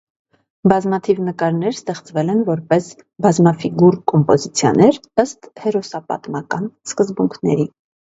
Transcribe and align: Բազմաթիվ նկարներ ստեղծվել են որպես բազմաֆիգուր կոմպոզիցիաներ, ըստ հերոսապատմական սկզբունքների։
Բազմաթիվ 0.71 1.17
նկարներ 1.25 1.75
ստեղծվել 1.79 2.31
են 2.33 2.39
որպես 2.47 2.87
բազմաֆիգուր 3.25 3.97
կոմպոզիցիաներ, 4.13 4.97
ըստ 5.25 5.51
հերոսապատմական 5.67 6.67
սկզբունքների։ 6.91 7.69